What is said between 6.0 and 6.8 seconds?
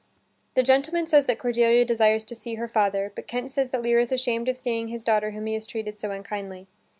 unkindly.